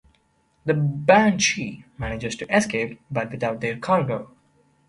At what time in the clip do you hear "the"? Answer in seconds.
0.65-0.73